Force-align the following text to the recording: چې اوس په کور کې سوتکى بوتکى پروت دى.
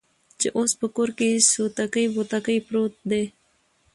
چې 0.39 0.47
اوس 0.57 0.71
په 0.79 0.87
کور 0.95 1.09
کې 1.17 1.29
سوتکى 1.51 2.05
بوتکى 2.13 2.57
پروت 2.67 2.93
دى. 3.09 3.23